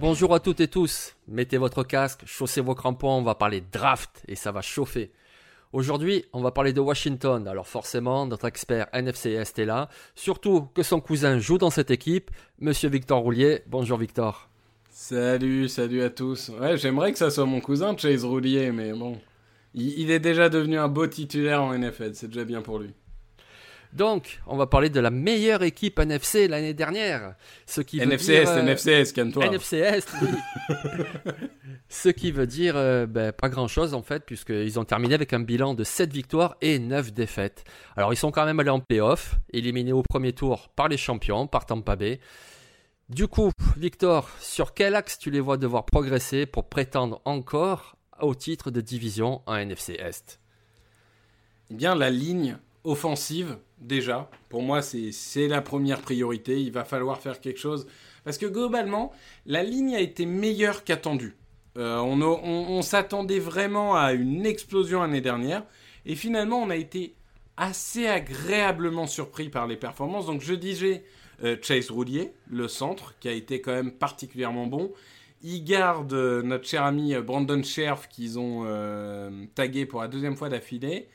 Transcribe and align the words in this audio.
Bonjour 0.00 0.34
à 0.34 0.40
toutes 0.40 0.60
et 0.60 0.68
tous, 0.68 1.16
mettez 1.26 1.58
votre 1.58 1.82
casque, 1.82 2.22
chaussez 2.26 2.60
vos 2.60 2.76
crampons, 2.76 3.08
on 3.18 3.22
va 3.22 3.34
parler 3.34 3.60
draft 3.72 4.22
et 4.28 4.36
ça 4.36 4.52
va 4.52 4.62
chauffer. 4.62 5.10
Aujourd'hui, 5.72 6.24
on 6.32 6.42
va 6.42 6.52
parler 6.52 6.72
de 6.72 6.80
Washington, 6.80 7.48
alors 7.48 7.66
forcément, 7.66 8.26
notre 8.26 8.46
expert 8.46 8.86
NFC 8.92 9.30
Est 9.30 9.58
est 9.58 9.64
là, 9.64 9.88
surtout 10.14 10.68
que 10.74 10.84
son 10.84 11.00
cousin 11.00 11.38
joue 11.38 11.58
dans 11.58 11.70
cette 11.70 11.90
équipe, 11.90 12.30
Monsieur 12.60 12.88
Victor 12.88 13.20
Roulier. 13.20 13.62
Bonjour 13.66 13.98
Victor. 13.98 14.48
Salut, 14.90 15.68
salut 15.68 16.02
à 16.02 16.10
tous. 16.10 16.50
Ouais, 16.50 16.76
j'aimerais 16.76 17.10
que 17.10 17.18
ça 17.18 17.30
soit 17.30 17.46
mon 17.46 17.60
cousin 17.60 17.96
Chase 17.96 18.24
Roulier, 18.24 18.70
mais 18.70 18.92
bon. 18.92 19.18
Il, 19.74 19.98
il 20.00 20.10
est 20.10 20.20
déjà 20.20 20.48
devenu 20.48 20.78
un 20.78 20.88
beau 20.88 21.06
titulaire 21.06 21.62
en 21.62 21.76
NFL, 21.76 22.14
c'est 22.14 22.28
déjà 22.28 22.44
bien 22.44 22.62
pour 22.62 22.78
lui. 22.78 22.92
Donc, 23.92 24.40
on 24.46 24.56
va 24.56 24.66
parler 24.66 24.88
de 24.88 25.00
la 25.00 25.10
meilleure 25.10 25.62
équipe 25.62 25.98
NFC 25.98 26.46
l'année 26.46 26.74
dernière. 26.74 27.34
Ce 27.66 27.80
qui 27.80 27.98
veut 27.98 28.04
NFC 28.04 28.40
dire, 28.40 28.42
Est, 28.42 29.08
euh, 29.08 29.12
calme-toi. 29.12 29.46
NFC 29.46 29.78
Est, 29.78 30.08
oui. 30.22 30.28
Ce 31.88 32.08
qui 32.08 32.30
veut 32.30 32.46
dire 32.46 32.74
euh, 32.76 33.06
ben, 33.06 33.32
pas 33.32 33.48
grand-chose 33.48 33.94
en 33.94 34.02
fait, 34.02 34.24
puisqu'ils 34.24 34.78
ont 34.78 34.84
terminé 34.84 35.14
avec 35.14 35.32
un 35.32 35.40
bilan 35.40 35.74
de 35.74 35.82
7 35.82 36.12
victoires 36.12 36.56
et 36.60 36.78
9 36.78 37.12
défaites. 37.12 37.64
Alors 37.96 38.12
ils 38.12 38.16
sont 38.16 38.30
quand 38.30 38.44
même 38.44 38.60
allés 38.60 38.70
en 38.70 38.78
playoff, 38.78 39.34
éliminés 39.52 39.92
au 39.92 40.04
premier 40.08 40.32
tour 40.32 40.68
par 40.76 40.86
les 40.86 40.96
champions, 40.96 41.48
par 41.48 41.66
Tampa 41.66 41.96
Bay. 41.96 42.20
Du 43.08 43.26
coup, 43.26 43.50
Victor, 43.76 44.30
sur 44.38 44.72
quel 44.72 44.94
axe 44.94 45.18
tu 45.18 45.32
les 45.32 45.40
vois 45.40 45.56
devoir 45.56 45.84
progresser 45.84 46.46
pour 46.46 46.68
prétendre 46.68 47.20
encore 47.24 47.96
au 48.22 48.34
titre 48.34 48.70
de 48.70 48.80
division 48.80 49.42
en 49.46 49.56
NFC 49.56 49.94
Est 49.94 50.40
Eh 51.70 51.74
bien, 51.74 51.94
la 51.94 52.10
ligne 52.10 52.58
offensive, 52.84 53.58
déjà, 53.78 54.30
pour 54.48 54.62
moi, 54.62 54.82
c'est 54.82 55.48
la 55.48 55.62
première 55.62 56.00
priorité. 56.00 56.60
Il 56.60 56.72
va 56.72 56.84
falloir 56.84 57.20
faire 57.20 57.40
quelque 57.40 57.60
chose. 57.60 57.86
Parce 58.24 58.38
que 58.38 58.46
globalement, 58.46 59.12
la 59.46 59.62
ligne 59.62 59.94
a 59.94 60.00
été 60.00 60.26
meilleure 60.26 60.84
qu'attendue. 60.84 61.36
Euh, 61.76 61.98
on 61.98 62.82
s'attendait 62.82 63.38
vraiment 63.38 63.96
à 63.96 64.12
une 64.12 64.44
explosion 64.44 65.00
l'année 65.02 65.20
dernière. 65.20 65.64
Et 66.06 66.14
finalement, 66.14 66.62
on 66.62 66.70
a 66.70 66.76
été 66.76 67.14
assez 67.56 68.06
agréablement 68.06 69.06
surpris 69.06 69.48
par 69.48 69.66
les 69.66 69.76
performances. 69.76 70.26
Donc, 70.26 70.40
je 70.40 70.54
disais 70.54 71.04
euh, 71.44 71.56
Chase 71.62 71.90
Roulier, 71.90 72.32
le 72.48 72.68
centre, 72.68 73.14
qui 73.20 73.28
a 73.28 73.32
été 73.32 73.60
quand 73.60 73.72
même 73.72 73.92
particulièrement 73.92 74.66
bon. 74.66 74.92
Il 75.42 75.64
garde 75.64 76.12
euh, 76.12 76.42
notre 76.42 76.66
cher 76.66 76.84
ami 76.84 77.14
euh, 77.14 77.22
Brandon 77.22 77.62
Scherf, 77.62 78.08
qu'ils 78.08 78.38
ont 78.38 78.64
euh, 78.66 79.46
tagué 79.54 79.86
pour 79.86 80.02
la 80.02 80.08
deuxième 80.08 80.36
fois 80.36 80.50
d'affilée. 80.50 81.08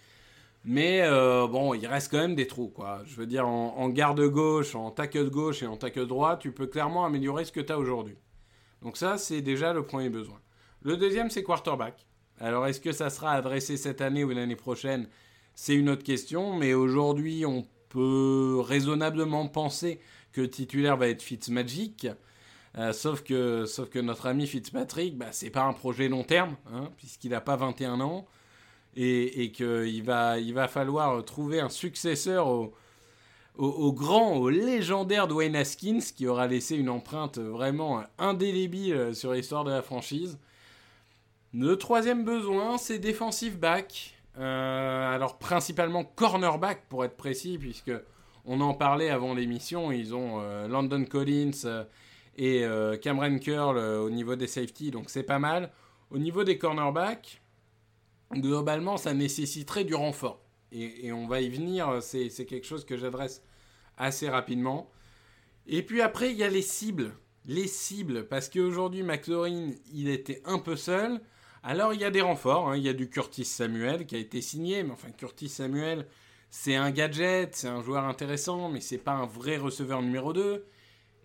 Mais 0.67 1.07
bon, 1.47 1.75
il 1.75 1.85
reste 1.85 2.09
quand 2.09 2.17
même 2.17 2.33
des 2.33 2.47
trous, 2.47 2.69
quoi. 2.69 3.03
Je 3.05 3.15
veux 3.17 3.27
dire, 3.27 3.47
en, 3.47 3.87
garde 3.89 4.19
gauche, 4.21 4.73
en 4.73 4.89
tackle 4.89 5.29
gauche 5.29 5.61
et 5.61 5.67
en 5.67 5.77
tackle 5.77 6.07
droit, 6.07 6.37
tu 6.37 6.51
peux 6.51 6.65
clairement 6.65 7.05
améliorer 7.05 7.45
ce 7.45 7.51
que 7.51 7.59
tu 7.59 7.71
as 7.71 7.77
aujourd'hui. 7.77 8.15
Donc 8.81 8.97
ça, 8.97 9.19
c'est 9.19 9.41
déjà 9.41 9.73
le 9.73 9.83
premier 9.83 10.09
besoin. 10.09 10.39
Le 10.81 10.97
deuxième, 10.97 11.29
c'est 11.29 11.43
quarterback. 11.43 12.07
Alors, 12.39 12.65
est-ce 12.65 12.81
que 12.81 12.93
ça 12.93 13.11
sera 13.11 13.33
adressé 13.33 13.77
cette 13.77 14.01
année 14.01 14.23
ou 14.23 14.31
l'année 14.31 14.55
prochaine? 14.55 15.07
C'est 15.53 15.75
une 15.75 15.87
autre 15.87 16.03
question, 16.03 16.55
mais 16.55 16.73
aujourd'hui, 16.73 17.45
on 17.45 17.67
peut 17.89 18.59
raisonnablement 18.59 19.47
penser 19.47 19.99
que 20.31 20.41
titulaire 20.41 20.97
va 20.97 21.09
être 21.09 21.21
Fitzmagic. 21.21 22.07
Euh, 22.77 22.91
sauf, 22.91 23.23
que, 23.23 23.65
sauf 23.65 23.89
que 23.89 23.99
notre 23.99 24.27
ami 24.27 24.47
Fitzpatrick, 24.47 25.17
bah, 25.17 25.27
c'est 25.31 25.49
pas 25.49 25.63
un 25.63 25.73
projet 25.73 26.09
long 26.09 26.23
terme, 26.23 26.55
hein, 26.73 26.89
puisqu'il 26.97 27.31
n'a 27.31 27.41
pas 27.41 27.55
21 27.55 28.01
ans 28.01 28.25
et, 28.95 29.43
et 29.43 29.51
qu'il 29.51 30.03
va, 30.03 30.39
il 30.39 30.53
va 30.53 30.67
falloir 30.67 31.23
trouver 31.23 31.61
un 31.61 31.69
successeur 31.69 32.47
au, 33.57 33.93
grand, 33.93 34.33
au 34.33 34.49
légendaire 34.49 35.27
Dwayne 35.27 35.55
Haskins, 35.55 36.01
qui 36.15 36.27
aura 36.27 36.47
laissé 36.47 36.75
une 36.75 36.89
empreinte 36.89 37.37
vraiment 37.37 38.03
indélébile 38.17 39.15
sur 39.15 39.33
l'histoire 39.33 39.63
de 39.63 39.71
la 39.71 39.81
franchise. 39.81 40.37
Le 41.53 41.77
troisième 41.77 42.25
besoin, 42.25 42.77
c'est 42.77 42.99
defensive 42.99 43.57
back. 43.57 44.15
Euh, 44.37 45.15
alors 45.15 45.37
principalement 45.37 46.03
cornerback 46.03 46.83
pour 46.89 47.05
être 47.05 47.15
précis, 47.15 47.57
puisque 47.57 47.93
on 48.45 48.59
en 48.59 48.73
parlait 48.73 49.09
avant 49.09 49.33
l'émission. 49.33 49.91
Ils 49.91 50.13
ont 50.13 50.41
euh, 50.41 51.05
Collins 51.09 51.51
euh, 51.63 51.83
et 52.37 52.63
euh, 52.65 52.97
Cameron 52.97 53.39
Curl 53.39 53.77
euh, 53.77 54.01
au 54.01 54.09
niveau 54.09 54.35
des 54.35 54.47
safety, 54.47 54.91
donc 54.91 55.09
c'est 55.09 55.23
pas 55.23 55.39
mal. 55.39 55.71
Au 56.11 56.17
niveau 56.17 56.43
des 56.43 56.57
cornerbacks, 56.57 57.41
globalement, 58.33 58.97
ça 58.97 59.13
nécessiterait 59.13 59.83
du 59.85 59.95
renfort. 59.95 60.41
Et, 60.71 61.11
on 61.13 61.27
va 61.27 61.39
y 61.39 61.49
venir, 61.49 62.01
c'est 62.01 62.29
c'est 62.29 62.45
quelque 62.45 62.65
chose 62.67 62.85
que 62.85 62.97
j'adresse 62.97 63.41
assez 63.97 64.29
rapidement. 64.29 64.91
Et 65.67 65.83
puis 65.83 66.01
après, 66.01 66.31
il 66.31 66.37
y 66.37 66.43
a 66.43 66.49
les 66.49 66.61
cibles. 66.61 67.13
Les 67.45 67.67
cibles, 67.67 68.27
parce 68.27 68.49
qu'aujourd'hui, 68.49 69.03
McLaurin, 69.03 69.71
il 69.93 70.09
était 70.09 70.41
un 70.45 70.59
peu 70.59 70.75
seul. 70.75 71.21
Alors, 71.63 71.93
il 71.93 72.01
y 72.01 72.03
a 72.03 72.11
des 72.11 72.21
renforts. 72.21 72.69
hein. 72.69 72.77
Il 72.77 72.83
y 72.83 72.89
a 72.89 72.93
du 72.93 73.09
Curtis 73.09 73.45
Samuel 73.45 74.05
qui 74.05 74.15
a 74.15 74.19
été 74.19 74.41
signé. 74.41 74.83
Mais 74.83 74.91
enfin, 74.91 75.11
Curtis 75.11 75.49
Samuel, 75.49 76.07
c'est 76.49 76.75
un 76.75 76.91
gadget, 76.91 77.55
c'est 77.55 77.67
un 77.67 77.81
joueur 77.81 78.03
intéressant, 78.03 78.69
mais 78.69 78.81
c'est 78.81 78.97
pas 78.97 79.13
un 79.13 79.25
vrai 79.25 79.57
receveur 79.57 80.01
numéro 80.01 80.33
2. 80.33 80.65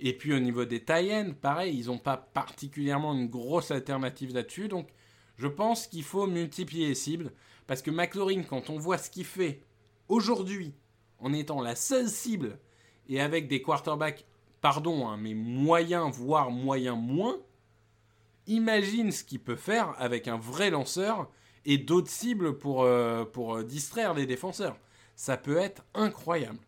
Et 0.02 0.16
puis, 0.16 0.32
au 0.32 0.40
niveau 0.40 0.64
des 0.64 0.82
tie 0.82 1.34
pareil, 1.40 1.78
ils 1.78 1.86
n'ont 1.86 1.98
pas 1.98 2.16
particulièrement 2.16 3.12
une 3.12 3.28
grosse 3.28 3.70
alternative 3.70 4.34
là-dessus. 4.34 4.68
Donc, 4.68 4.88
je 5.36 5.46
pense 5.46 5.86
qu'il 5.86 6.02
faut 6.02 6.26
multiplier 6.26 6.88
les 6.88 6.94
cibles. 6.94 7.32
Parce 7.66 7.82
que 7.82 7.90
McLaurin, 7.90 8.42
quand 8.42 8.70
on 8.70 8.78
voit 8.78 8.98
ce 8.98 9.10
qu'il 9.10 9.26
fait 9.26 9.62
aujourd'hui, 10.08 10.74
en 11.18 11.32
étant 11.34 11.60
la 11.60 11.76
seule 11.76 12.08
cible, 12.08 12.58
et 13.08 13.20
avec 13.20 13.46
des 13.46 13.60
quarterbacks, 13.60 14.24
pardon, 14.60 15.06
hein, 15.06 15.18
mais 15.18 15.34
moyens, 15.34 16.14
voire 16.16 16.50
moyens 16.50 16.98
moins, 16.98 17.38
imagine 18.46 19.12
ce 19.12 19.22
qu'il 19.22 19.40
peut 19.40 19.56
faire 19.56 19.94
avec 19.98 20.28
un 20.28 20.38
vrai 20.38 20.70
lanceur 20.70 21.30
et 21.66 21.76
d'autres 21.76 22.10
cibles 22.10 22.56
pour, 22.56 22.84
euh, 22.84 23.24
pour 23.24 23.56
euh, 23.56 23.64
distraire 23.64 24.14
les 24.14 24.26
défenseurs. 24.26 24.78
Ça 25.14 25.36
peut 25.36 25.58
être 25.58 25.84
incroyable. 25.94 26.58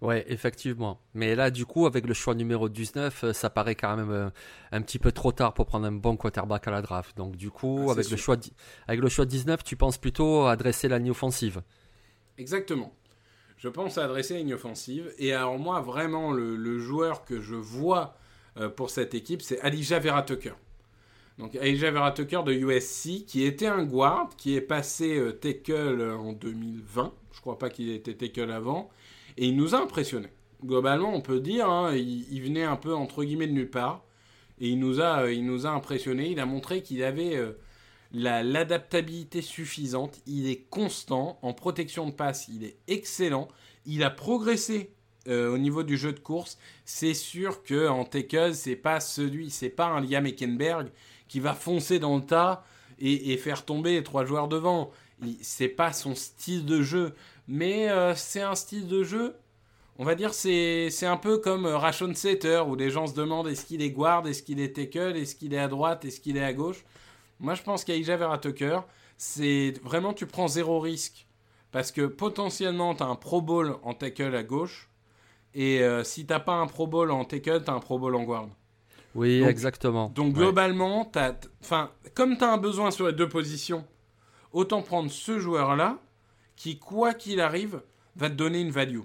Ouais, 0.00 0.24
effectivement. 0.28 1.00
Mais 1.14 1.34
là, 1.34 1.50
du 1.50 1.66
coup, 1.66 1.86
avec 1.86 2.06
le 2.06 2.14
choix 2.14 2.34
numéro 2.34 2.68
19, 2.68 3.24
euh, 3.24 3.32
ça 3.32 3.50
paraît 3.50 3.74
quand 3.74 3.96
même 3.96 4.10
euh, 4.12 4.30
un 4.70 4.80
petit 4.80 4.98
peu 5.00 5.10
trop 5.10 5.32
tard 5.32 5.54
pour 5.54 5.66
prendre 5.66 5.86
un 5.86 5.92
bon 5.92 6.16
quarterback 6.16 6.68
à 6.68 6.70
la 6.70 6.82
draft. 6.82 7.16
Donc, 7.16 7.36
du 7.36 7.50
coup, 7.50 7.86
Ah, 7.88 7.92
avec, 7.92 8.08
le 8.08 8.16
choix, 8.16 8.36
avec 8.86 9.00
le 9.00 9.08
choix 9.08 9.24
19, 9.24 9.64
tu 9.64 9.76
penses 9.76 9.98
plutôt 9.98 10.42
à 10.42 10.52
adresser 10.52 10.86
la 10.86 10.98
ligne 10.98 11.10
offensive? 11.10 11.62
Exactement. 12.36 12.92
Je 13.56 13.68
pense 13.68 13.98
à 13.98 14.04
adresser 14.04 14.34
une 14.34 14.46
ligne 14.46 14.54
offensive. 14.54 15.12
Et 15.18 15.32
alors 15.32 15.58
moi, 15.58 15.80
vraiment, 15.80 16.30
le, 16.30 16.54
le 16.54 16.78
joueur 16.78 17.24
que 17.24 17.40
je 17.40 17.56
vois 17.56 18.16
euh, 18.56 18.68
pour 18.68 18.90
cette 18.90 19.14
équipe, 19.14 19.42
c'est 19.42 19.58
Elijah 19.64 19.98
Vera 19.98 20.22
Tucker. 20.22 20.54
Donc 21.38 21.56
Elijah 21.56 21.90
Vera 21.90 22.12
Tucker 22.12 22.42
de 22.44 22.52
USC, 22.52 23.24
qui 23.26 23.44
était 23.44 23.66
un 23.66 23.84
guard, 23.84 24.30
qui 24.36 24.54
est 24.54 24.60
passé 24.60 25.18
euh, 25.18 25.32
tackle 25.32 26.02
en 26.18 26.32
2020. 26.32 27.12
Je 27.32 27.40
crois 27.40 27.58
pas 27.58 27.68
qu'il 27.68 27.90
était 27.90 28.14
tackle 28.14 28.50
avant. 28.52 28.90
Et 29.38 29.46
il 29.46 29.56
nous 29.56 29.74
a 29.74 29.78
impressionnés. 29.78 30.28
Globalement, 30.62 31.14
on 31.14 31.22
peut 31.22 31.40
dire, 31.40 31.70
hein, 31.70 31.94
il, 31.94 32.42
venait 32.42 32.64
un 32.64 32.76
peu 32.76 32.94
entre 32.94 33.24
guillemets 33.24 33.46
de 33.46 33.52
nulle 33.52 33.70
part. 33.70 34.04
Et 34.60 34.68
il 34.68 34.78
nous 34.78 35.00
a, 35.00 35.30
il 35.30 35.46
nous 35.46 35.66
a 35.66 35.70
impressionné. 35.70 36.30
Il 36.30 36.40
a 36.40 36.46
montré 36.46 36.82
qu'il 36.82 37.02
avait 37.04 37.40
l'adaptabilité 38.12 39.40
suffisante. 39.40 40.20
Il 40.26 40.50
est 40.50 40.68
constant 40.68 41.38
en 41.42 41.54
protection 41.54 42.06
de 42.06 42.10
passe. 42.10 42.48
Il 42.48 42.64
est 42.64 42.76
excellent. 42.88 43.48
Il 43.86 44.02
a 44.02 44.10
progressé 44.10 44.90
au 45.28 45.58
niveau 45.58 45.84
du 45.84 45.96
jeu 45.96 46.12
de 46.12 46.18
course. 46.18 46.58
C'est 46.84 47.14
sûr 47.14 47.62
que 47.62 47.86
en 47.88 48.04
tackle, 48.04 48.54
c'est 48.54 48.76
pas 48.76 48.98
celui, 48.98 49.50
c'est 49.50 49.68
pas 49.68 49.86
un 49.86 50.00
Liam 50.00 50.26
Eckenberg 50.26 50.90
qui 51.28 51.38
va 51.38 51.54
foncer 51.54 51.98
dans 51.98 52.16
le 52.16 52.24
tas 52.24 52.64
et, 52.98 53.36
faire 53.36 53.64
tomber 53.64 54.02
trois 54.02 54.24
joueurs 54.24 54.48
devant. 54.48 54.90
C'est 55.40 55.68
pas 55.68 55.92
son 55.92 56.14
style 56.14 56.64
de 56.64 56.82
jeu, 56.82 57.14
mais 57.48 57.88
c'est 58.14 58.42
un 58.42 58.54
style 58.54 58.86
de 58.86 59.02
jeu 59.02 59.34
on 59.98 60.04
va 60.04 60.14
dire 60.14 60.32
c'est 60.32 60.90
c'est 60.90 61.06
un 61.06 61.16
peu 61.16 61.38
comme 61.38 61.66
euh, 61.66 61.76
Ration 61.76 62.14
Setter 62.14 62.62
où 62.66 62.76
les 62.76 62.90
gens 62.90 63.08
se 63.08 63.14
demandent 63.14 63.48
est-ce 63.48 63.66
qu'il 63.66 63.82
est 63.82 63.90
guard, 63.90 64.26
est-ce 64.26 64.42
qu'il 64.42 64.60
est 64.60 64.74
tackle, 64.74 65.16
est-ce 65.16 65.34
qu'il 65.34 65.52
est 65.52 65.58
à 65.58 65.68
droite, 65.68 66.04
est-ce 66.04 66.20
qu'il 66.20 66.36
est 66.36 66.44
à 66.44 66.52
gauche. 66.52 66.84
Moi 67.40 67.54
je 67.54 67.62
pense 67.62 67.84
qu'Aïja 67.84 68.16
Vera 68.16 68.38
Tucker, 68.38 68.80
c'est 69.16 69.74
vraiment 69.82 70.12
tu 70.12 70.26
prends 70.26 70.46
zéro 70.46 70.78
risque 70.78 71.26
parce 71.72 71.90
que 71.90 72.06
potentiellement 72.06 72.94
tu 72.94 73.02
as 73.02 73.06
un 73.06 73.16
Pro 73.16 73.42
Bowl 73.42 73.76
en 73.82 73.92
tackle 73.92 74.34
à 74.36 74.44
gauche 74.44 74.88
et 75.54 75.82
euh, 75.82 76.04
si 76.04 76.26
t'as 76.26 76.40
pas 76.40 76.54
un 76.54 76.66
Pro 76.66 76.86
Bowl 76.86 77.10
en 77.10 77.24
tackle, 77.24 77.64
tu 77.64 77.70
as 77.70 77.74
un 77.74 77.80
Pro 77.80 77.98
Bowl 77.98 78.14
en 78.14 78.22
guard. 78.22 78.48
Oui, 79.16 79.42
exactement. 79.42 80.12
Donc 80.14 80.34
globalement, 80.34 81.10
enfin 81.60 81.90
comme 82.14 82.36
tu 82.38 82.44
as 82.44 82.52
un 82.52 82.58
besoin 82.58 82.92
sur 82.92 83.08
les 83.08 83.14
deux 83.14 83.28
positions, 83.28 83.84
autant 84.52 84.82
prendre 84.82 85.10
ce 85.10 85.40
joueur 85.40 85.74
là 85.74 85.98
qui 86.58 86.80
quoi 86.80 87.14
qu'il 87.14 87.40
arrive 87.40 87.82
va 88.16 88.28
te 88.28 88.34
donner 88.34 88.60
une 88.60 88.72
value. 88.72 89.02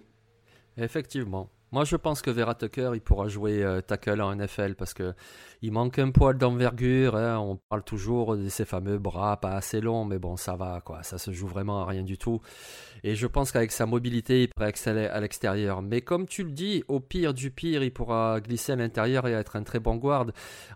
Effectivement. 0.76 1.52
Moi, 1.74 1.86
je 1.86 1.96
pense 1.96 2.22
que 2.22 2.30
Vera 2.30 2.54
Tucker, 2.54 2.92
il 2.94 3.02
pourra 3.02 3.28
jouer 3.28 3.64
euh, 3.64 3.82
tackle 3.82 4.22
en 4.22 4.36
NFL 4.36 4.76
parce 4.76 4.94
que 4.94 5.16
il 5.64 5.72
manque 5.72 5.98
un 5.98 6.12
poil 6.12 6.38
d'envergure. 6.38 7.16
Hein. 7.16 7.40
On 7.40 7.56
parle 7.56 7.84
toujours 7.84 8.38
de 8.38 8.48
ces 8.48 8.64
fameux 8.64 9.00
bras 9.00 9.38
pas 9.38 9.56
assez 9.56 9.82
longs, 9.82 10.06
mais 10.06 10.20
bon, 10.20 10.38
ça 10.38 10.56
va, 10.56 10.82
quoi. 10.86 11.02
Ça 11.02 11.18
se 11.18 11.32
joue 11.32 11.48
vraiment 11.48 11.82
à 11.82 11.88
rien 11.88 12.04
du 12.04 12.20
tout. 12.20 12.42
Et 13.04 13.16
je 13.16 13.26
pense 13.26 13.52
qu'avec 13.52 13.72
sa 13.72 13.88
mobilité, 13.88 14.44
il 14.44 14.50
pourrait 14.50 14.70
exceller 14.70 15.08
à 15.08 15.20
l'extérieur. 15.20 15.82
Mais 15.82 16.02
comme 16.02 16.28
tu 16.28 16.44
le 16.44 16.52
dis, 16.52 16.84
au 16.88 17.00
pire 17.00 17.34
du 17.34 17.50
pire, 17.50 17.82
il 17.82 17.92
pourra 17.92 18.40
glisser 18.40 18.74
à 18.74 18.76
l'intérieur 18.76 19.28
et 19.28 19.32
être 19.32 19.56
un 19.56 19.64
très 19.64 19.80
bon 19.80 19.96
guard. 19.96 20.28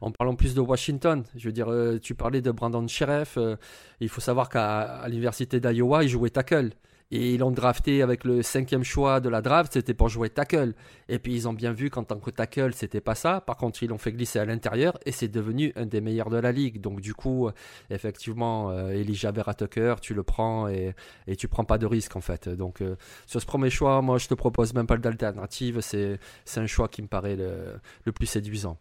En 0.01 0.09
parlant 0.09 0.33
plus 0.33 0.55
de 0.55 0.61
Washington, 0.61 1.23
je 1.35 1.47
veux 1.47 1.53
dire, 1.53 1.71
euh, 1.71 1.99
tu 1.99 2.15
parlais 2.15 2.41
de 2.41 2.49
Brandon 2.49 2.87
Sheriff. 2.87 3.37
Euh, 3.37 3.55
il 3.99 4.09
faut 4.09 4.21
savoir 4.21 4.49
qu'à 4.49 5.07
l'université 5.07 5.59
d'Iowa, 5.59 6.05
il 6.05 6.09
jouait 6.09 6.31
tackle. 6.31 6.71
Et 7.09 7.33
ils 7.33 7.39
l'ont 7.39 7.51
drafté 7.51 8.01
avec 8.01 8.25
le 8.25 8.41
cinquième 8.41 8.83
choix 8.83 9.21
de 9.21 9.29
la 9.29 9.41
draft, 9.41 9.73
c'était 9.73 9.93
pour 9.93 10.09
jouer 10.09 10.29
tackle. 10.29 10.73
Et 11.07 11.19
puis 11.19 11.33
ils 11.33 11.47
ont 11.47 11.53
bien 11.53 11.71
vu 11.71 11.89
qu'en 11.89 12.03
tant 12.03 12.19
que 12.19 12.31
tackle, 12.31 12.73
c'était 12.73 12.99
pas 12.99 13.15
ça. 13.15 13.39
Par 13.39 13.55
contre, 13.55 13.81
ils 13.83 13.87
l'ont 13.87 13.97
fait 13.97 14.11
glisser 14.11 14.39
à 14.39 14.45
l'intérieur 14.45 14.97
et 15.05 15.13
c'est 15.13 15.29
devenu 15.29 15.71
un 15.77 15.85
des 15.85 16.01
meilleurs 16.01 16.29
de 16.29 16.37
la 16.37 16.51
ligue. 16.51 16.81
Donc 16.81 16.99
du 16.99 17.13
coup, 17.13 17.49
effectivement, 17.89 18.71
euh, 18.71 18.89
Elijah 18.89 19.31
Vera 19.31 19.53
Tucker, 19.53 19.95
tu 20.01 20.13
le 20.13 20.23
prends 20.23 20.67
et, 20.67 20.95
et 21.27 21.37
tu 21.37 21.47
prends 21.47 21.63
pas 21.63 21.77
de 21.77 21.85
risque 21.85 22.17
en 22.17 22.21
fait. 22.21 22.49
Donc 22.49 22.81
euh, 22.81 22.97
sur 23.25 23.39
ce 23.39 23.45
premier 23.45 23.69
choix, 23.69 24.01
moi 24.01 24.17
je 24.17 24.27
te 24.27 24.33
propose 24.33 24.73
même 24.73 24.87
pas 24.87 24.97
d'alternative. 24.97 25.79
C'est, 25.79 26.19
un 26.57 26.67
choix 26.67 26.89
qui 26.89 27.01
me 27.03 27.07
paraît 27.07 27.35
le, 27.35 27.79
le 28.03 28.11
plus 28.11 28.25
séduisant. 28.25 28.77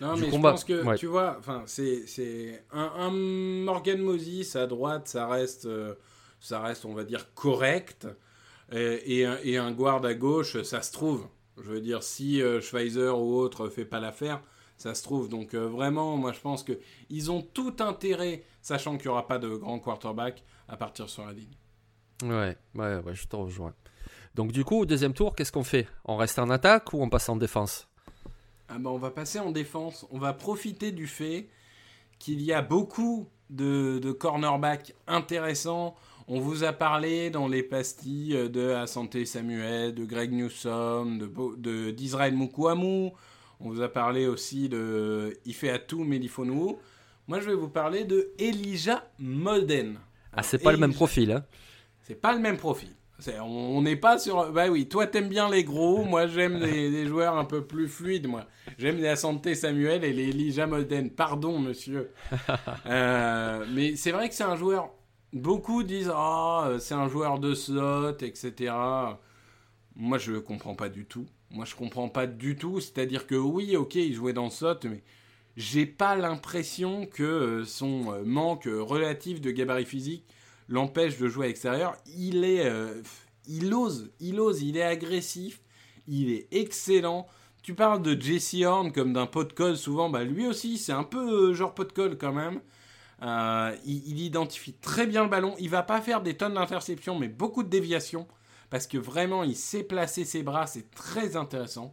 Non, 0.00 0.16
mais 0.16 0.30
je 0.30 0.38
pense 0.38 0.64
que, 0.64 0.96
tu 0.96 1.06
vois, 1.06 1.38
c'est, 1.66 2.06
c'est 2.06 2.64
un, 2.72 2.90
un, 2.96 3.10
Morgan 3.10 4.00
Moses 4.00 4.56
à 4.56 4.66
droite, 4.66 5.08
ça 5.08 5.26
reste. 5.28 5.66
Euh, 5.66 5.94
ça 6.40 6.60
reste, 6.60 6.84
on 6.84 6.94
va 6.94 7.04
dire, 7.04 7.32
correct. 7.34 8.08
Et, 8.72 9.26
et, 9.42 9.56
un 9.56 9.72
guard 9.72 10.04
à 10.04 10.14
gauche, 10.14 10.62
ça 10.62 10.80
se 10.82 10.92
trouve. 10.92 11.26
Je 11.56 11.70
veux 11.70 11.80
dire, 11.80 12.02
si 12.02 12.40
euh, 12.40 12.60
Schweizer 12.60 13.18
ou 13.18 13.36
autre 13.36 13.68
fait 13.68 13.84
pas 13.84 14.00
l'affaire, 14.00 14.40
ça 14.80 14.94
se 14.94 15.02
trouve. 15.02 15.28
Donc 15.28 15.54
euh, 15.54 15.68
vraiment, 15.68 16.16
moi 16.16 16.32
je 16.32 16.40
pense 16.40 16.64
qu'ils 16.64 17.30
ont 17.30 17.42
tout 17.42 17.76
intérêt, 17.80 18.44
sachant 18.62 18.96
qu'il 18.96 19.08
n'y 19.08 19.12
aura 19.12 19.26
pas 19.26 19.38
de 19.38 19.48
grand 19.48 19.78
quarterback, 19.78 20.42
à 20.68 20.76
partir 20.76 21.08
sur 21.10 21.26
la 21.26 21.32
ligne. 21.32 21.54
Ouais, 22.22 22.56
ouais, 22.74 22.98
ouais, 22.98 23.14
je 23.14 23.26
te 23.26 23.36
rejoins. 23.36 23.74
Donc 24.34 24.52
du 24.52 24.64
coup, 24.64 24.80
au 24.80 24.86
deuxième 24.86 25.12
tour, 25.12 25.34
qu'est-ce 25.34 25.52
qu'on 25.52 25.64
fait? 25.64 25.86
On 26.04 26.16
reste 26.16 26.38
en 26.38 26.48
attaque 26.48 26.92
ou 26.92 27.02
on 27.02 27.08
passe 27.10 27.28
en 27.28 27.36
défense? 27.36 27.88
Ah 28.68 28.78
ben, 28.78 28.90
On 28.90 28.98
va 28.98 29.10
passer 29.10 29.38
en 29.38 29.50
défense. 29.50 30.06
On 30.10 30.18
va 30.18 30.32
profiter 30.32 30.92
du 30.92 31.06
fait 31.06 31.48
qu'il 32.18 32.40
y 32.40 32.52
a 32.52 32.62
beaucoup 32.62 33.28
de, 33.50 33.98
de 33.98 34.12
cornerbacks 34.12 34.94
intéressants. 35.06 35.96
On 36.32 36.38
vous 36.38 36.62
a 36.62 36.72
parlé 36.72 37.28
dans 37.28 37.48
les 37.48 37.64
pastilles 37.64 38.48
de 38.48 38.70
Asante 38.70 39.24
Samuel, 39.24 39.92
de 39.92 40.04
Greg 40.04 40.30
Newsom, 40.30 41.18
de, 41.18 41.90
d'Israël 41.90 42.36
Mukwamu. 42.36 43.10
On 43.58 43.68
vous 43.68 43.82
a 43.82 43.88
parlé 43.88 44.28
aussi 44.28 44.68
de 44.68 45.36
Ifeatu 45.44 45.96
Melifonu. 45.96 46.76
Moi, 47.26 47.40
je 47.40 47.46
vais 47.46 47.56
vous 47.56 47.68
parler 47.68 48.04
de 48.04 48.30
Elijah 48.38 49.10
Molden. 49.18 49.98
Ah, 50.32 50.44
c'est 50.44 50.58
pas 50.58 50.70
le 50.70 50.78
même 50.78 50.94
profil, 50.94 51.32
hein 51.32 51.44
C'est 52.04 52.14
pas 52.14 52.32
le 52.32 52.38
même 52.38 52.58
profil. 52.58 52.90
on 53.42 53.82
n'est 53.82 53.96
pas 53.96 54.16
sur. 54.20 54.52
Bah 54.52 54.68
oui, 54.70 54.86
toi 54.86 55.08
t'aimes 55.08 55.28
bien 55.28 55.50
les 55.50 55.64
gros, 55.64 56.04
moi 56.04 56.28
j'aime 56.28 56.58
les, 56.60 57.06
joueurs 57.08 57.36
un 57.38 57.44
peu 57.44 57.66
plus 57.66 57.88
fluides, 57.88 58.28
moi. 58.28 58.46
J'aime 58.78 58.98
les 58.98 59.08
Asante 59.08 59.52
Samuel 59.54 60.04
et 60.04 60.12
les 60.12 60.28
Elijah 60.28 60.68
Molden. 60.68 61.10
Pardon, 61.10 61.58
monsieur. 61.58 62.12
Euh, 62.86 63.64
mais 63.74 63.96
c'est 63.96 64.12
vrai 64.12 64.28
que 64.28 64.34
c'est 64.34 64.44
un 64.44 64.56
joueur 64.56 64.90
Beaucoup 65.32 65.82
disent 65.82 66.12
Ah, 66.14 66.76
c'est 66.80 66.94
un 66.94 67.08
joueur 67.08 67.38
de 67.38 67.54
slot, 67.54 68.18
etc. 68.20 68.72
Moi, 69.96 70.18
je 70.18 70.32
ne 70.32 70.38
comprends 70.38 70.74
pas 70.74 70.88
du 70.88 71.04
tout. 71.04 71.26
Moi, 71.50 71.64
je 71.64 71.74
comprends 71.74 72.08
pas 72.08 72.26
du 72.26 72.56
tout. 72.56 72.80
C'est-à-dire 72.80 73.26
que 73.26 73.34
oui, 73.34 73.76
ok, 73.76 73.94
il 73.94 74.14
jouait 74.14 74.32
dans 74.32 74.50
slot, 74.50 74.78
mais 74.84 75.02
j'ai 75.56 75.86
pas 75.86 76.16
l'impression 76.16 77.06
que 77.06 77.22
euh, 77.22 77.64
son 77.64 78.12
euh, 78.12 78.22
manque 78.24 78.64
relatif 78.66 79.40
de 79.40 79.50
gabarit 79.50 79.84
physique 79.84 80.24
l'empêche 80.68 81.18
de 81.18 81.28
jouer 81.28 81.46
à 81.46 81.48
l'extérieur. 81.48 81.96
Il 82.16 82.44
est, 82.44 82.64
euh, 82.64 83.02
il 83.46 83.74
ose, 83.74 84.10
il 84.20 84.40
ose, 84.40 84.62
il 84.62 84.76
est 84.76 84.82
agressif, 84.82 85.60
il 86.08 86.30
est 86.30 86.46
excellent. 86.52 87.26
Tu 87.62 87.74
parles 87.74 88.00
de 88.02 88.18
Jesse 88.18 88.62
Horn 88.64 88.92
comme 88.92 89.12
d'un 89.12 89.26
pot 89.26 89.44
de 89.44 89.52
colle 89.52 89.76
souvent, 89.76 90.08
bah 90.08 90.24
lui 90.24 90.46
aussi 90.46 90.78
c'est 90.78 90.92
un 90.92 91.04
peu 91.04 91.52
genre 91.52 91.74
pot 91.74 91.84
de 91.84 91.92
colle 91.92 92.16
quand 92.16 92.32
même. 92.32 92.60
Euh, 93.22 93.76
il, 93.84 94.20
identifie 94.20 94.72
très 94.72 95.06
bien 95.06 95.24
le 95.24 95.28
ballon. 95.28 95.54
Il 95.58 95.68
va 95.68 95.82
pas 95.82 96.00
faire 96.00 96.22
des 96.22 96.36
tonnes 96.36 96.54
d'interceptions, 96.54 97.18
mais 97.18 97.28
beaucoup 97.28 97.62
de 97.62 97.68
déviations. 97.68 98.26
Parce 98.70 98.86
que 98.86 98.98
vraiment, 98.98 99.42
il 99.42 99.56
sait 99.56 99.82
placer 99.82 100.24
ses 100.24 100.42
bras. 100.42 100.66
C'est 100.66 100.90
très 100.90 101.36
intéressant. 101.36 101.92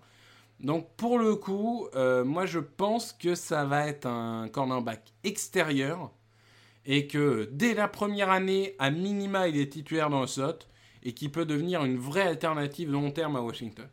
Donc 0.60 0.90
pour 0.96 1.20
le 1.20 1.36
coup, 1.36 1.88
euh, 1.96 2.26
moi 2.26 2.48
je 2.48 2.60
pense 2.60 3.14
que 3.14 3.36
ça 3.36 3.66
va 3.66 3.88
être 3.88 4.08
un 4.08 4.48
cornerback 4.50 5.14
extérieur. 5.24 6.12
Et 6.86 7.08
que 7.08 7.50
dès 7.52 7.74
la 7.74 7.90
première 7.90 8.30
année, 8.30 8.76
à 8.80 8.90
minima, 8.90 9.50
il 9.50 9.60
est 9.60 9.74
titulaire 9.74 10.10
dans 10.10 10.22
le 10.22 10.28
slot. 10.28 10.60
Et 11.04 11.14
qui 11.14 11.30
peut 11.30 11.46
devenir 11.46 11.84
une 11.84 11.98
vraie 11.98 12.28
alternative 12.28 12.92
long 12.92 13.12
terme 13.12 13.36
à 13.36 13.42
Washington 13.42 13.88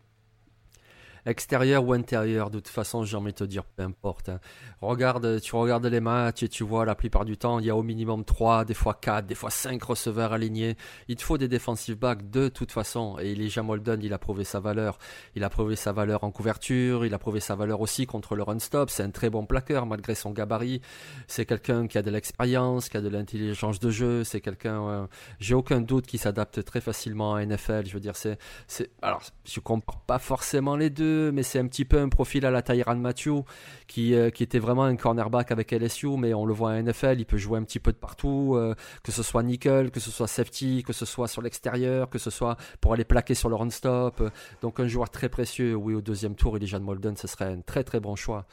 extérieur 1.26 1.84
ou 1.84 1.92
intérieur, 1.92 2.50
de 2.50 2.58
toute 2.58 2.68
façon, 2.68 3.04
j'ai 3.04 3.16
envie 3.16 3.32
de 3.32 3.38
te 3.38 3.44
dire, 3.44 3.64
peu 3.64 3.82
importe. 3.82 4.28
Hein. 4.28 4.40
Regarde, 4.80 5.40
tu 5.40 5.56
regardes 5.56 5.86
les 5.86 6.00
matchs 6.00 6.42
et 6.42 6.48
tu 6.48 6.64
vois 6.64 6.84
la 6.84 6.94
plupart 6.94 7.24
du 7.24 7.36
temps, 7.36 7.58
il 7.58 7.66
y 7.66 7.70
a 7.70 7.76
au 7.76 7.82
minimum 7.82 8.24
3, 8.24 8.64
des 8.64 8.74
fois 8.74 8.94
4, 8.94 9.26
des 9.26 9.34
fois 9.34 9.50
5 9.50 9.82
receveurs 9.82 10.32
alignés. 10.32 10.76
Il 11.08 11.16
te 11.16 11.22
faut 11.22 11.38
des 11.38 11.48
defensive 11.48 11.96
backs 11.96 12.28
de 12.30 12.48
toute 12.48 12.72
façon. 12.72 13.16
Et 13.20 13.32
Elijah 13.32 13.62
Molden, 13.62 14.02
il 14.02 14.12
a 14.12 14.18
prouvé 14.18 14.44
sa 14.44 14.60
valeur. 14.60 14.98
Il 15.34 15.44
a 15.44 15.50
prouvé 15.50 15.76
sa 15.76 15.92
valeur 15.92 16.24
en 16.24 16.30
couverture, 16.30 17.06
il 17.06 17.14
a 17.14 17.18
prouvé 17.18 17.40
sa 17.40 17.54
valeur 17.54 17.80
aussi 17.80 18.06
contre 18.06 18.34
le 18.34 18.42
run-stop. 18.42 18.90
C'est 18.90 19.02
un 19.02 19.10
très 19.10 19.30
bon 19.30 19.46
plaqueur 19.46 19.86
malgré 19.86 20.14
son 20.14 20.32
gabarit. 20.32 20.82
C'est 21.26 21.46
quelqu'un 21.46 21.86
qui 21.86 21.96
a 21.96 22.02
de 22.02 22.10
l'expérience, 22.10 22.88
qui 22.88 22.96
a 22.96 23.00
de 23.00 23.08
l'intelligence 23.08 23.80
de 23.80 23.90
jeu. 23.90 24.24
C'est 24.24 24.40
quelqu'un, 24.40 25.08
j'ai 25.38 25.54
aucun 25.54 25.80
doute 25.80 26.06
qu'il 26.06 26.20
s'adapte 26.20 26.64
très 26.64 26.80
facilement 26.80 27.34
à 27.34 27.44
NFL. 27.44 27.86
Je 27.86 27.94
veux 27.94 28.00
dire, 28.00 28.16
c'est, 28.16 28.38
c'est, 28.66 28.90
alors, 29.00 29.22
je 29.44 29.60
compare 29.60 30.00
pas 30.00 30.18
forcément 30.18 30.76
les 30.76 30.90
deux 30.90 31.13
mais 31.32 31.42
c'est 31.42 31.58
un 31.58 31.66
petit 31.66 31.84
peu 31.84 31.98
un 31.98 32.08
profil 32.08 32.46
à 32.46 32.50
la 32.50 32.62
Tyran 32.62 32.96
Matthew, 32.96 33.44
qui, 33.86 34.14
euh, 34.14 34.30
qui 34.30 34.42
était 34.42 34.58
vraiment 34.58 34.84
un 34.84 34.96
cornerback 34.96 35.50
avec 35.50 35.72
LSU, 35.72 36.16
mais 36.16 36.34
on 36.34 36.46
le 36.46 36.54
voit 36.54 36.72
à 36.72 36.82
NFL, 36.82 37.16
il 37.18 37.26
peut 37.26 37.36
jouer 37.36 37.58
un 37.58 37.64
petit 37.64 37.80
peu 37.80 37.92
de 37.92 37.96
partout, 37.96 38.54
euh, 38.56 38.74
que 39.02 39.12
ce 39.12 39.22
soit 39.22 39.42
nickel, 39.42 39.90
que 39.90 40.00
ce 40.00 40.10
soit 40.10 40.26
safety, 40.26 40.82
que 40.82 40.92
ce 40.92 41.04
soit 41.04 41.28
sur 41.28 41.42
l'extérieur, 41.42 42.10
que 42.10 42.18
ce 42.18 42.30
soit 42.30 42.56
pour 42.80 42.92
aller 42.92 43.04
plaquer 43.04 43.34
sur 43.34 43.48
le 43.48 43.56
run-stop. 43.56 44.22
Donc 44.62 44.80
un 44.80 44.86
joueur 44.86 45.10
très 45.10 45.28
précieux, 45.28 45.74
oui, 45.74 45.94
au 45.94 46.00
deuxième 46.00 46.34
tour, 46.34 46.56
Elijah 46.56 46.78
Molden, 46.78 47.16
ce 47.16 47.26
serait 47.26 47.46
un 47.46 47.60
très 47.60 47.84
très 47.84 48.00
bon 48.00 48.16
choix. 48.16 48.46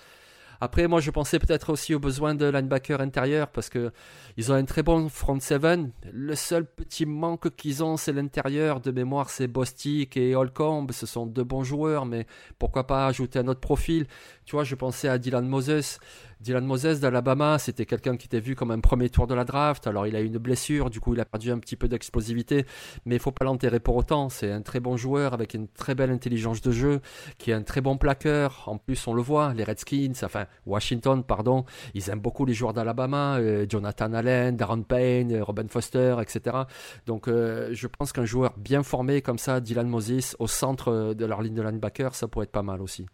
Après, 0.64 0.88
moi, 0.88 1.00
je 1.00 1.10
pensais 1.10 1.40
peut-être 1.40 1.72
aussi 1.72 1.96
aux 1.96 2.00
besoins 2.00 2.36
de 2.36 2.46
linebacker 2.46 3.02
intérieur 3.02 3.48
parce 3.48 3.68
que 3.68 3.92
ils 4.38 4.52
ont 4.52 4.56
un 4.56 4.64
très 4.64 4.84
bon 4.84 5.10
front 5.10 5.40
seven. 5.40 5.92
Le 6.14 6.36
seul 6.36 6.68
petit 6.68 7.08
manque 7.08 7.56
qu'ils 7.56 7.84
ont, 7.84 7.98
c'est 7.98 8.14
l'intérieur. 8.14 8.80
De 8.80 8.92
mémoire, 8.92 9.32
c'est 9.32 9.48
Bostic 9.48 10.18
et 10.18 10.36
Holcomb. 10.36 10.86
Ce 10.92 11.08
sont 11.08 11.26
deux 11.26 11.44
bons 11.44 11.64
joueurs, 11.64 12.06
mais 12.06 12.28
pourquoi 12.60 12.86
pas 12.86 13.08
ajouter 13.08 13.40
un 13.40 13.48
autre 13.48 13.60
profil? 13.60 14.06
Tu 14.46 14.56
vois, 14.56 14.64
je 14.64 14.76
pensais 14.76 15.10
à 15.10 15.18
Dylan 15.18 15.48
Moses. 15.48 15.98
Dylan 16.42 16.66
Moses 16.66 17.00
d'Alabama, 17.00 17.60
c'était 17.60 17.86
quelqu'un 17.86 18.18
qui 18.18 18.26
était 18.26 18.40
vu 18.40 18.56
comme 18.56 18.72
un 18.72 18.80
premier 18.80 19.12
tour 19.12 19.28
de 19.28 19.36
la 19.36 19.46
draft. 19.46 19.86
Alors 19.86 20.08
il 20.08 20.16
a 20.16 20.22
eu 20.22 20.26
une 20.26 20.40
blessure, 20.40 20.90
du 20.90 21.00
coup 21.00 21.14
il 21.14 21.20
a 21.20 21.26
perdu 21.26 21.52
un 21.52 21.60
petit 21.60 21.76
peu 21.76 21.88
d'explosivité, 21.88 22.66
mais 23.06 23.16
il 23.16 23.22
faut 23.22 23.32
pas 23.32 23.46
l'enterrer 23.46 23.80
pour 23.80 23.96
autant. 23.96 24.30
C'est 24.30 24.52
un 24.52 24.64
très 24.64 24.80
bon 24.80 24.98
joueur 24.98 25.36
avec 25.36 25.54
une 25.54 25.68
très 25.68 25.94
belle 25.94 26.10
intelligence 26.10 26.62
de 26.62 26.72
jeu, 26.72 27.02
qui 27.38 27.52
est 27.52 27.54
un 27.54 27.62
très 27.62 27.80
bon 27.80 27.96
plaqueur. 27.96 28.64
En 28.66 28.80
plus, 28.80 29.06
on 29.06 29.14
le 29.14 29.22
voit, 29.22 29.54
les 29.54 29.64
Redskins, 29.64 30.14
enfin 30.24 30.48
Washington, 30.66 31.24
pardon, 31.24 31.64
ils 31.94 32.10
aiment 32.10 32.20
beaucoup 32.20 32.46
les 32.46 32.56
joueurs 32.56 32.74
d'Alabama, 32.74 33.38
euh, 33.38 33.68
Jonathan 33.70 34.12
Allen, 34.12 34.58
Darren 34.58 34.82
Payne, 34.82 35.32
euh, 35.34 35.44
Robin 35.44 35.68
Foster, 35.68 36.16
etc. 36.22 36.58
Donc 37.06 37.28
euh, 37.28 37.70
je 37.72 37.86
pense 37.86 38.14
qu'un 38.14 38.26
joueur 38.26 38.58
bien 38.58 38.82
formé 38.82 39.22
comme 39.22 39.38
ça, 39.38 39.60
Dylan 39.60 39.88
Moses, 39.88 40.36
au 40.40 40.48
centre 40.48 41.14
de 41.14 41.26
leur 41.26 41.44
ligne 41.44 41.54
de 41.54 41.62
linebacker, 41.62 42.16
ça 42.16 42.28
pourrait 42.28 42.46
être 42.46 42.52
pas 42.52 42.64
mal 42.64 42.82
aussi. 42.82 43.06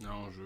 Non, 0.00 0.30
je, 0.30 0.40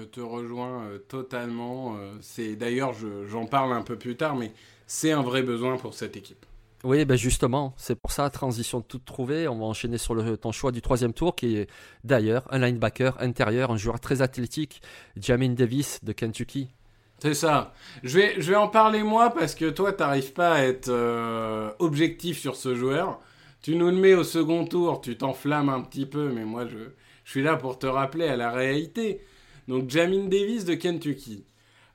je 0.00 0.04
te 0.04 0.20
rejoins 0.20 0.84
euh, 0.84 0.98
totalement. 0.98 1.96
Euh, 1.96 2.12
c'est 2.20 2.56
d'ailleurs, 2.56 2.94
j'en 3.28 3.46
parle 3.46 3.72
un 3.72 3.82
peu 3.82 3.96
plus 3.96 4.16
tard, 4.16 4.34
mais 4.34 4.52
c'est 4.86 5.12
un 5.12 5.22
vrai 5.22 5.42
besoin 5.42 5.76
pour 5.76 5.94
cette 5.94 6.16
équipe. 6.16 6.46
Oui, 6.82 7.04
ben 7.04 7.16
justement, 7.16 7.74
c'est 7.76 7.94
pour 7.94 8.10
ça, 8.10 8.30
transition 8.30 8.80
toute 8.80 9.04
trouvée. 9.04 9.46
On 9.48 9.58
va 9.58 9.66
enchaîner 9.66 9.98
sur 9.98 10.14
le, 10.14 10.38
ton 10.38 10.50
choix 10.50 10.72
du 10.72 10.80
troisième 10.80 11.12
tour, 11.12 11.36
qui 11.36 11.58
est 11.58 11.70
d'ailleurs 12.04 12.44
un 12.50 12.58
linebacker 12.58 13.20
intérieur, 13.20 13.70
un 13.70 13.76
joueur 13.76 14.00
très 14.00 14.22
athlétique, 14.22 14.80
Jamin 15.16 15.50
Davis 15.50 16.02
de 16.02 16.12
Kentucky. 16.12 16.70
C'est 17.18 17.34
ça. 17.34 17.74
Je 18.02 18.18
vais, 18.18 18.40
je 18.40 18.50
vais 18.50 18.56
en 18.56 18.68
parler 18.68 19.02
moi 19.02 19.28
parce 19.28 19.54
que 19.54 19.68
toi, 19.68 19.92
t'arrives 19.92 20.32
pas 20.32 20.54
à 20.54 20.62
être 20.62 20.88
euh, 20.88 21.70
objectif 21.78 22.38
sur 22.38 22.56
ce 22.56 22.74
joueur. 22.74 23.20
Tu 23.60 23.76
nous 23.76 23.90
le 23.90 23.96
mets 23.96 24.14
au 24.14 24.24
second 24.24 24.64
tour, 24.64 25.02
tu 25.02 25.18
t'enflammes 25.18 25.68
un 25.68 25.82
petit 25.82 26.06
peu, 26.06 26.30
mais 26.32 26.46
moi, 26.46 26.66
je, 26.66 26.78
je 27.24 27.30
suis 27.30 27.42
là 27.42 27.56
pour 27.56 27.78
te 27.78 27.86
rappeler 27.86 28.26
à 28.26 28.36
la 28.36 28.50
réalité. 28.50 29.20
Donc 29.70 29.88
Jamin 29.88 30.24
Davis 30.24 30.64
de 30.64 30.74
Kentucky. 30.74 31.44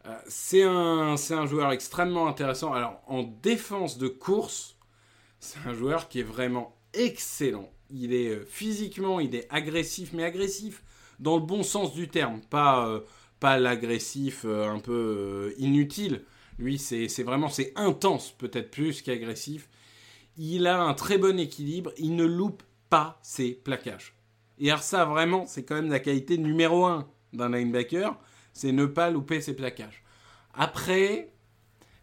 Euh, 0.05 0.17
c'est 0.29 0.63
un, 0.63 1.15
un 1.15 1.45
joueur 1.45 1.73
extrêmement 1.73 2.29
intéressant. 2.29 2.71
Alors 2.71 3.01
en 3.05 3.23
défense 3.23 3.97
de 3.97 4.07
course, 4.07 4.77
c'est 5.41 5.59
un 5.65 5.73
joueur 5.73 6.07
qui 6.07 6.21
est 6.21 6.23
vraiment 6.23 6.77
excellent. 6.93 7.69
Il 7.89 8.13
est 8.13 8.29
euh, 8.29 8.45
physiquement, 8.45 9.19
il 9.19 9.35
est 9.35 9.45
agressif, 9.49 10.11
mais 10.13 10.23
agressif 10.23 10.83
dans 11.19 11.35
le 11.35 11.41
bon 11.41 11.63
sens 11.63 11.93
du 11.93 12.07
terme, 12.07 12.39
pas, 12.49 12.87
euh, 12.87 13.01
pas 13.41 13.59
l'agressif 13.59 14.45
un 14.45 14.79
peu 14.79 15.53
inutile. 15.57 16.23
Lui, 16.57 16.77
c'est 16.77 17.23
vraiment, 17.23 17.49
c'est 17.49 17.73
intense, 17.75 18.31
peut-être 18.31 18.71
plus 18.71 19.01
qu'agressif. 19.01 19.67
Il 20.37 20.65
a 20.67 20.81
un 20.81 20.93
très 20.93 21.17
bon 21.17 21.37
équilibre, 21.37 21.91
il 21.97 22.15
ne 22.15 22.23
loupe 22.23 22.63
pas 22.89 23.19
ses 23.21 23.51
plaquages. 23.51 24.15
Et 24.59 24.69
alors 24.69 24.81
ça, 24.81 25.03
vraiment, 25.03 25.45
c'est 25.45 25.65
quand 25.65 25.75
même 25.75 25.91
la 25.91 25.99
qualité 25.99 26.37
numéro 26.37 26.85
un 26.85 27.05
d'un 27.35 27.49
linebacker, 27.49 28.17
c'est 28.53 28.71
ne 28.71 28.85
pas 28.85 29.09
louper 29.09 29.41
ses 29.41 29.55
plaquages. 29.55 30.03
Après, 30.53 31.29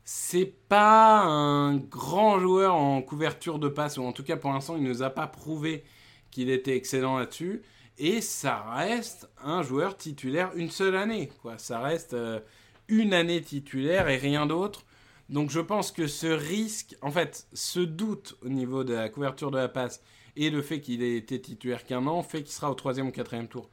c'est 0.05 0.53
pas 0.69 1.23
un 1.23 1.77
grand 1.77 2.39
joueur 2.39 2.75
en 2.75 3.01
couverture 3.03 3.59
de 3.59 3.69
passe, 3.69 3.99
ou 3.99 4.03
en 4.03 4.13
tout 4.13 4.25
cas 4.25 4.37
pour 4.37 4.53
l'instant, 4.53 4.77
il 4.77 4.83
ne 4.83 4.89
nous 4.89 5.03
a 5.03 5.11
pas 5.11 5.27
prouvé 5.27 5.85
qu'il 6.31 6.51
était 6.51 6.77
excellent 6.77 7.19
là-dessus. 7.19 7.63
Et 7.99 8.21
ça 8.21 8.65
reste 8.75 9.31
un 9.43 9.63
joueur 9.63 9.97
titulaire 9.97 10.51
une 10.57 10.71
seule 10.71 10.97
année. 10.97 11.31
Ça 11.59 11.81
reste 11.81 12.15
euh, 12.15 12.41
une 12.89 13.13
année 13.13 13.43
titulaire 13.43 14.09
et 14.09 14.17
rien 14.17 14.47
d'autre. 14.47 14.85
Donc 15.29 15.51
je 15.51 15.61
pense 15.61 15.93
que 15.93 16.07
ce 16.07 16.27
risque, 16.27 16.97
en 17.01 17.11
fait, 17.11 17.47
ce 17.53 17.81
doute 17.81 18.37
au 18.43 18.49
niveau 18.49 18.83
de 18.83 18.95
la 18.95 19.09
couverture 19.09 19.51
de 19.51 19.59
la 19.59 19.69
passe 19.69 20.03
et 20.37 20.51
le 20.51 20.63
fait 20.63 20.81
qu'il 20.81 21.03
ait 21.03 21.17
été 21.17 21.41
titulaire 21.41 21.85
qu'un 21.85 22.07
an 22.07 22.23
fait 22.23 22.43
qu'il 22.43 22.53
sera 22.53 22.71
au 22.71 22.75
troisième 22.75 23.09
ou 23.09 23.13
quatrième 23.13 23.49
tour. 23.49 23.69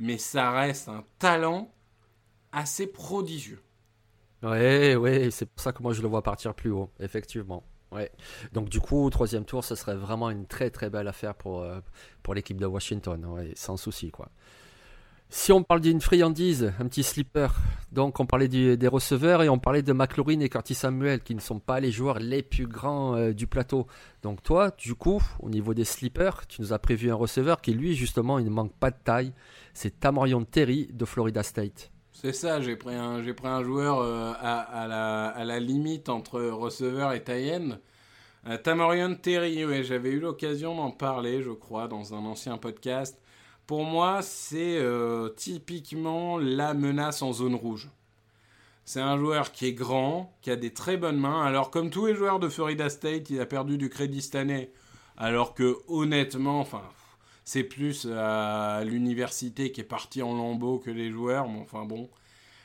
Mais 0.00 0.18
ça 0.18 0.50
reste 0.50 0.88
un 0.88 1.04
talent 1.18 1.72
assez 2.52 2.86
prodigieux. 2.86 3.62
Ouais, 4.42 4.96
ouais, 4.96 5.30
c'est 5.30 5.46
pour 5.46 5.60
ça 5.60 5.72
que 5.72 5.82
moi 5.82 5.92
je 5.92 6.00
le 6.00 6.08
vois 6.08 6.22
partir 6.22 6.54
plus 6.54 6.70
haut, 6.70 6.90
effectivement. 6.98 7.62
Donc 8.52 8.68
du 8.68 8.80
coup, 8.80 9.08
troisième 9.10 9.44
tour, 9.44 9.64
ce 9.64 9.74
serait 9.74 9.96
vraiment 9.96 10.30
une 10.30 10.46
très 10.46 10.70
très 10.70 10.90
belle 10.90 11.08
affaire 11.08 11.34
pour, 11.34 11.60
euh, 11.62 11.80
l'équipe 12.32 12.60
de 12.60 12.66
Washington, 12.66 13.52
sans 13.56 13.76
souci 13.76 14.10
quoi. 14.10 14.30
Si 15.32 15.52
on 15.52 15.62
parle 15.62 15.80
d'une 15.80 16.00
friandise, 16.00 16.72
un 16.80 16.88
petit 16.88 17.04
slipper, 17.04 17.46
donc 17.92 18.18
on 18.18 18.26
parlait 18.26 18.48
des 18.48 18.88
receveurs 18.88 19.44
et 19.44 19.48
on 19.48 19.60
parlait 19.60 19.82
de 19.82 19.92
McLaurin 19.92 20.40
et 20.40 20.48
Curtis 20.48 20.74
Samuel 20.74 21.20
qui 21.20 21.36
ne 21.36 21.40
sont 21.40 21.60
pas 21.60 21.78
les 21.78 21.92
joueurs 21.92 22.18
les 22.18 22.42
plus 22.42 22.66
grands 22.66 23.14
euh, 23.14 23.32
du 23.32 23.46
plateau. 23.46 23.86
Donc 24.24 24.42
toi, 24.42 24.72
du 24.76 24.96
coup, 24.96 25.22
au 25.38 25.48
niveau 25.48 25.72
des 25.72 25.84
slippers, 25.84 26.48
tu 26.48 26.60
nous 26.60 26.72
as 26.72 26.80
prévu 26.80 27.12
un 27.12 27.14
receveur 27.14 27.60
qui 27.60 27.72
lui 27.72 27.94
justement 27.94 28.40
il 28.40 28.44
ne 28.44 28.50
manque 28.50 28.72
pas 28.72 28.90
de 28.90 28.96
taille, 29.04 29.32
c'est 29.72 30.00
Tamarion 30.00 30.44
Terry 30.44 30.88
de 30.92 31.04
Florida 31.04 31.44
State. 31.44 31.92
C'est 32.12 32.32
ça, 32.32 32.60
j'ai 32.60 32.74
pris 32.74 32.96
un, 32.96 33.22
joueur 33.62 34.00
euh, 34.00 34.32
à, 34.40 34.88
la, 34.88 35.28
à, 35.28 35.44
la, 35.44 35.60
limite 35.60 36.08
entre 36.08 36.40
receveur 36.40 37.12
et 37.12 37.22
taille 37.22 37.76
euh, 38.48 38.56
Tamarion 38.56 39.14
Terry, 39.14 39.64
ouais, 39.64 39.84
j'avais 39.84 40.10
eu 40.10 40.18
l'occasion 40.18 40.74
d'en 40.74 40.90
parler, 40.90 41.40
je 41.40 41.50
crois, 41.50 41.86
dans 41.86 42.14
un 42.14 42.24
ancien 42.24 42.58
podcast. 42.58 43.20
Pour 43.70 43.84
moi, 43.84 44.20
c'est 44.20 44.78
euh, 44.78 45.28
typiquement 45.28 46.38
la 46.38 46.74
menace 46.74 47.22
en 47.22 47.32
zone 47.32 47.54
rouge. 47.54 47.88
C'est 48.84 49.00
un 49.00 49.16
joueur 49.16 49.52
qui 49.52 49.66
est 49.66 49.72
grand, 49.72 50.36
qui 50.42 50.50
a 50.50 50.56
des 50.56 50.74
très 50.74 50.96
bonnes 50.96 51.20
mains. 51.20 51.44
Alors, 51.44 51.70
comme 51.70 51.88
tous 51.88 52.06
les 52.06 52.16
joueurs 52.16 52.40
de 52.40 52.48
Florida 52.48 52.90
State, 52.90 53.30
il 53.30 53.40
a 53.40 53.46
perdu 53.46 53.78
du 53.78 53.88
crédit 53.88 54.22
cette 54.22 54.34
année. 54.34 54.72
Alors 55.16 55.54
que, 55.54 55.76
honnêtement, 55.86 56.58
enfin, 56.58 56.82
c'est 57.44 57.62
plus 57.62 58.08
à 58.12 58.82
l'université 58.82 59.70
qui 59.70 59.82
est 59.82 59.84
parti 59.84 60.20
en 60.20 60.34
lambeaux 60.34 60.80
que 60.80 60.90
les 60.90 61.12
joueurs. 61.12 61.48
Mais 61.48 61.60
enfin 61.60 61.84
bon. 61.84 62.10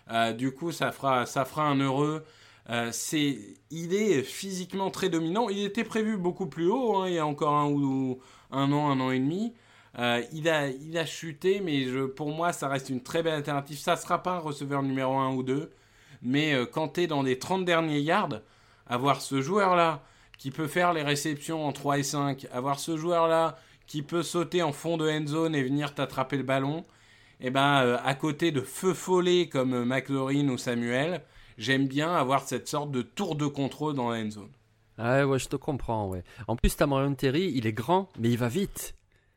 Euh, 0.10 0.34
du 0.34 0.54
coup, 0.54 0.72
ça 0.72 0.92
fera, 0.92 1.28
ça 1.28 1.46
fera 1.46 1.68
un 1.68 1.80
heureux. 1.82 2.24
Euh, 2.72 2.90
c'est, 2.92 3.38
il 3.70 3.94
est 3.94 4.24
physiquement 4.24 4.90
très 4.90 5.10
dominant. 5.10 5.50
Il 5.50 5.60
était 5.66 5.84
prévu 5.84 6.18
beaucoup 6.18 6.48
plus 6.48 6.68
haut, 6.68 6.96
hein, 6.96 7.10
il 7.10 7.14
y 7.14 7.20
a 7.20 7.28
encore 7.28 7.54
un 7.54 7.70
ou 7.70 8.18
un 8.50 8.72
an, 8.72 8.90
un 8.90 9.00
an 9.00 9.12
et 9.12 9.20
demi. 9.20 9.54
Euh, 9.98 10.22
il, 10.34 10.50
a, 10.50 10.68
il 10.68 10.98
a 10.98 11.06
chuté, 11.06 11.62
mais 11.62 11.86
pour 12.16 12.32
moi, 12.32 12.52
ça 12.52 12.68
reste 12.68 12.90
une 12.90 13.02
très 13.02 13.24
belle 13.24 13.36
alternative. 13.36 13.78
Ça 13.78 13.96
ne 13.96 14.00
sera 14.00 14.22
pas 14.22 14.32
un 14.34 14.40
receveur 14.40 14.84
numéro 14.84 15.18
1 15.18 15.34
ou 15.34 15.44
2, 15.44 15.72
mais 16.22 16.54
euh, 16.54 16.66
quand 16.66 16.90
tu 16.90 17.04
es 17.04 17.08
dans 17.08 17.22
les 17.22 17.40
30 17.40 17.66
derniers 17.66 18.02
yards, 18.02 18.42
avoir 18.88 19.22
ce 19.22 19.42
joueur-là 19.42 20.04
qui 20.38 20.52
peut 20.52 20.68
faire 20.68 20.92
les 20.92 21.04
réceptions 21.04 21.66
en 21.66 21.72
3 21.72 22.00
et 22.00 22.04
5, 22.04 22.48
avoir 22.52 22.80
ce 22.80 22.98
joueur-là 22.98 23.58
qui 23.88 24.02
peut 24.02 24.24
sauter 24.24 24.64
en 24.64 24.74
fond 24.74 24.98
de 24.98 25.10
end 25.10 25.28
zone 25.28 25.56
et 25.56 25.64
venir 25.64 25.94
t'attraper 25.94 26.38
le 26.38 26.44
ballon, 26.44 26.84
et 27.42 27.48
eh 27.48 27.50
ben, 27.50 27.84
euh, 27.84 27.98
à 28.04 28.16
côté 28.16 28.52
de 28.52 28.62
feu 28.62 28.94
follet 28.94 29.50
comme 29.50 29.84
McLaurin 29.84 30.48
ou 30.48 30.58
Samuel, 30.58 31.22
j'aime 31.58 31.86
bien 31.86 32.14
avoir 32.14 32.44
cette 32.44 32.68
sorte 32.68 32.92
de 32.92 33.02
tour 33.02 33.36
de 33.36 33.46
contrôle 33.46 33.94
dans 33.94 34.10
la 34.10 34.20
end 34.20 34.32
zone. 34.32 34.52
Ouais, 34.98 35.24
ouais, 35.24 35.40
je 35.40 35.50
te 35.50 35.58
comprends, 35.58 36.08
ouais. 36.08 36.24
En 36.48 36.56
plus, 36.56 36.76
Tamarion 36.76 37.14
Terry, 37.14 37.52
il 37.54 37.68
est 37.68 37.74
grand, 37.74 38.10
mais 38.18 38.30
il 38.30 38.38
va 38.38 38.48
vite. 38.48 38.96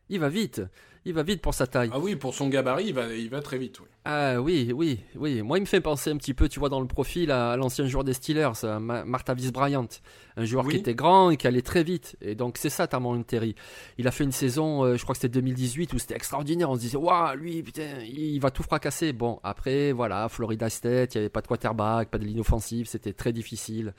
Il 0.08 0.20
va 0.20 0.28
vite. 0.28 0.62
Il 1.08 1.14
va 1.14 1.22
vite 1.22 1.40
pour 1.40 1.54
sa 1.54 1.66
taille. 1.66 1.88
Ah 1.90 1.98
oui, 1.98 2.16
pour 2.16 2.34
son 2.34 2.48
gabarit, 2.48 2.88
il 2.88 2.92
va, 2.92 3.06
il 3.14 3.30
va 3.30 3.40
très 3.40 3.56
vite, 3.56 3.80
oui. 3.80 3.86
Ah 4.04 4.40
oui, 4.40 4.72
oui, 4.74 5.00
oui. 5.16 5.40
Moi, 5.42 5.56
il 5.56 5.62
me 5.62 5.66
fait 5.66 5.80
penser 5.80 6.10
un 6.10 6.18
petit 6.18 6.34
peu, 6.34 6.48
tu 6.48 6.60
vois, 6.60 6.68
dans 6.68 6.80
le 6.80 6.86
profil 6.86 7.30
à, 7.30 7.56
l'ancien 7.56 7.86
joueur 7.86 8.04
des 8.04 8.12
Steelers, 8.12 8.52
Martavis 8.78 9.50
Bryant. 9.50 9.88
Un 10.36 10.44
joueur 10.44 10.68
qui 10.68 10.76
était 10.76 10.94
grand 10.94 11.30
et 11.30 11.36
qui 11.36 11.46
allait 11.46 11.62
très 11.62 11.82
vite. 11.82 12.16
Et 12.20 12.36
donc, 12.36 12.58
c'est 12.58 12.70
ça, 12.70 12.86
Tamon 12.86 13.22
Terry. 13.22 13.56
Il 13.98 14.06
a 14.06 14.12
fait 14.12 14.22
une 14.22 14.32
saison, 14.32 14.84
euh, 14.84 14.96
je 14.96 15.02
crois 15.02 15.14
que 15.14 15.20
c'était 15.20 15.40
2018, 15.40 15.92
où 15.94 15.98
c'était 15.98 16.14
extraordinaire. 16.14 16.70
On 16.70 16.76
se 16.76 16.80
disait, 16.80 16.96
waouh, 16.96 17.36
lui, 17.36 17.62
putain, 17.62 17.98
il 18.06 18.38
va 18.38 18.50
tout 18.50 18.62
fracasser. 18.62 19.12
Bon, 19.12 19.40
après, 19.42 19.90
voilà, 19.92 20.28
Florida 20.28 20.70
State, 20.70 21.14
il 21.14 21.18
n'y 21.18 21.22
avait 21.22 21.28
pas 21.28 21.40
de 21.40 21.48
quarterback, 21.48 22.08
pas 22.10 22.18
de 22.18 22.24
ligne 22.24 22.40
offensive, 22.40 22.86
c'était 22.86 23.12
très 23.12 23.32
difficile. 23.32 23.94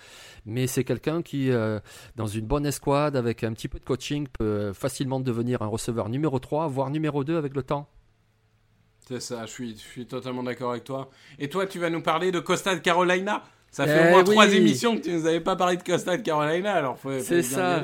Mais 0.46 0.66
c'est 0.66 0.86
quelqu'un 0.86 1.22
qui, 1.22 1.52
euh, 1.52 1.80
dans 2.16 2.28
une 2.28 2.46
bonne 2.46 2.66
escouade, 2.66 3.18
avec 3.18 3.44
un 3.44 3.52
petit 3.52 3.68
peu 3.68 3.80
de 3.80 3.86
coaching, 3.86 4.28
peut 4.40 4.72
facilement 4.74 5.20
devenir 5.20 5.62
un 5.62 5.68
receveur 5.68 6.08
numéro 6.08 6.40
3, 6.40 6.68
voire 6.70 6.90
numéro 6.90 6.99
2 7.00 7.38
avec 7.38 7.56
le 7.56 7.64
temps. 7.64 7.88
C'est 9.08 9.22
ça, 9.22 9.46
je 9.46 9.52
suis, 9.52 9.72
je 9.72 9.82
suis 9.82 10.06
totalement 10.06 10.44
d'accord 10.44 10.72
avec 10.72 10.84
toi. 10.84 11.10
Et 11.40 11.50
toi, 11.50 11.66
tu 11.66 11.80
vas 11.80 11.90
nous 11.90 12.02
parler 12.02 12.32
de 12.32 12.40
Costa 12.40 12.76
de 12.76 12.80
Carolina 12.80 13.44
Ça 13.72 13.88
fait 13.88 14.08
au 14.08 14.12
moins 14.12 14.22
eh 14.22 14.32
trois 14.32 14.54
émissions 14.54 14.98
que 14.98 15.02
tu 15.02 15.12
nous 15.12 15.26
avais 15.26 15.40
pas 15.40 15.56
parlé 15.56 15.78
de 15.78 15.84
Costa 15.84 16.16
de 16.16 16.22
Carolina, 16.22 16.74
alors 16.74 16.98
faut, 16.98 17.20
C'est 17.20 17.42
ça. 17.42 17.82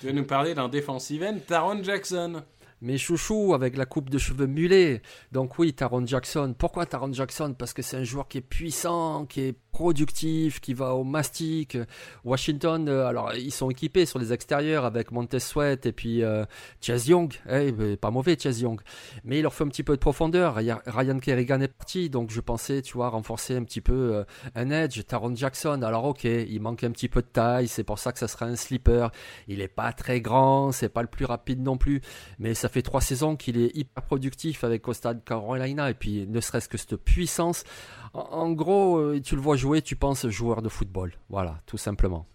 Tu 0.00 0.06
vas 0.06 0.12
nous 0.12 0.24
parler 0.24 0.54
d'un 0.54 0.68
defensive 0.68 1.22
end, 1.22 1.38
Taron 1.46 1.82
Jackson. 1.82 2.42
Mais 2.86 2.98
chouchou 2.98 3.52
avec 3.52 3.76
la 3.76 3.84
coupe 3.84 4.10
de 4.10 4.16
cheveux 4.16 4.46
mulets. 4.46 5.02
Donc 5.32 5.58
oui, 5.58 5.72
Taron 5.72 6.06
Jackson. 6.06 6.54
Pourquoi 6.56 6.86
Taron 6.86 7.12
Jackson? 7.12 7.52
Parce 7.58 7.72
que 7.72 7.82
c'est 7.82 7.96
un 7.96 8.04
joueur 8.04 8.28
qui 8.28 8.38
est 8.38 8.42
puissant, 8.42 9.26
qui 9.26 9.40
est 9.40 9.56
productif, 9.76 10.60
qui 10.60 10.72
va 10.72 10.94
au 10.94 11.04
mastic. 11.04 11.76
Washington, 12.24 12.88
euh, 12.88 13.06
alors 13.06 13.34
ils 13.34 13.50
sont 13.50 13.68
équipés 13.70 14.06
sur 14.06 14.18
les 14.18 14.32
extérieurs 14.32 14.86
avec 14.86 15.10
Montez 15.10 15.40
Sweat 15.40 15.84
et 15.84 15.92
puis 15.92 16.22
euh, 16.22 16.46
Chase 16.80 17.08
Young. 17.08 17.34
Eh, 17.50 17.96
pas 17.96 18.10
mauvais 18.10 18.38
Chase 18.40 18.60
Young. 18.62 18.80
Mais 19.24 19.40
il 19.40 19.42
leur 19.42 19.52
fait 19.52 19.64
un 19.64 19.68
petit 19.68 19.82
peu 19.82 19.94
de 19.94 20.00
profondeur. 20.00 20.54
Ryan 20.54 21.18
Kerrigan 21.18 21.60
est 21.60 21.68
parti, 21.68 22.08
donc 22.08 22.30
je 22.30 22.40
pensais, 22.40 22.80
tu 22.82 22.94
vois, 22.94 23.08
renforcer 23.08 23.56
un 23.56 23.64
petit 23.64 23.82
peu 23.82 24.14
euh, 24.14 24.24
un 24.54 24.70
edge. 24.70 25.04
Taron 25.06 25.34
Jackson, 25.34 25.82
alors 25.82 26.04
ok, 26.04 26.24
il 26.24 26.60
manque 26.60 26.84
un 26.84 26.92
petit 26.92 27.08
peu 27.08 27.20
de 27.20 27.26
taille, 27.26 27.68
c'est 27.68 27.84
pour 27.84 27.98
ça 27.98 28.12
que 28.12 28.18
ça 28.18 28.28
sera 28.28 28.46
un 28.46 28.56
slipper. 28.56 29.08
Il 29.48 29.60
est 29.60 29.68
pas 29.68 29.92
très 29.92 30.22
grand, 30.22 30.72
c'est 30.72 30.88
pas 30.88 31.02
le 31.02 31.08
plus 31.08 31.26
rapide 31.26 31.60
non 31.60 31.76
plus, 31.76 32.00
mais 32.38 32.54
ça 32.54 32.70
fait 32.70 32.75
fait 32.76 32.82
trois 32.82 33.00
saisons 33.00 33.36
qu'il 33.36 33.56
est 33.56 33.74
hyper 33.74 34.02
productif 34.02 34.62
avec 34.62 34.82
Costa 34.82 35.14
Carolina 35.14 35.88
et 35.88 35.94
puis 35.94 36.26
ne 36.28 36.40
serait-ce 36.42 36.68
que 36.68 36.76
cette 36.76 36.96
puissance. 36.96 37.64
En, 38.12 38.52
gros, 38.52 38.98
euh, 38.98 39.18
tu 39.18 39.34
le 39.34 39.40
vois 39.40 39.56
jouer, 39.56 39.80
tu 39.80 39.96
penses 39.96 40.28
joueur 40.28 40.60
de 40.60 40.68
football. 40.68 41.14
Voilà, 41.30 41.58
tout 41.64 41.78
simplement. 41.78 42.26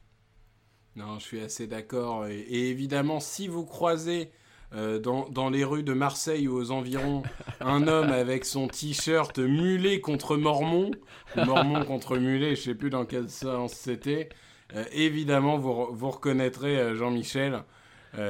Non, 0.96 1.20
je 1.20 1.24
suis 1.26 1.42
assez 1.42 1.68
d'accord. 1.68 2.26
Et, 2.26 2.70
évidemment, 2.72 3.20
si 3.20 3.48
vous 3.48 3.66
croisez 3.66 4.32
euh, 4.74 4.98
dans, 4.98 5.50
les 5.52 5.64
rues 5.64 5.84
de 5.84 5.94
Marseille 5.94 6.48
ou 6.48 6.56
aux 6.56 6.72
environs 6.72 7.22
un 7.60 7.88
homme 7.88 8.10
avec 8.12 8.44
son 8.44 8.68
t-shirt 8.68 9.38
mulet 9.38 10.02
contre 10.02 10.38
Mormon, 10.38 10.90
Mormon 11.36 11.86
contre 11.86 12.18
mulet, 12.18 12.56
je 12.56 12.62
sais 12.64 12.76
plus 12.76 12.90
dans 12.90 13.06
quel 13.06 13.30
sens 13.30 13.74
c'était, 13.74 14.30
euh, 14.76 14.86
évidemment, 14.92 15.60
vous, 15.60 15.90
vous 15.92 16.10
reconnaîtrez 16.10 16.96
Jean-Michel. 16.96 17.64